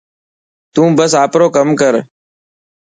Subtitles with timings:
[0.73, 1.93] تون بس آپرو ڪم ڪر.